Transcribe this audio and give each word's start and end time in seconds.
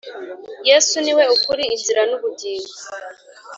yesu 0.69 0.95
niwe 1.03 1.23
ukuri, 1.35 1.63
inzira 1.75 2.01
nubugingo 2.09 2.71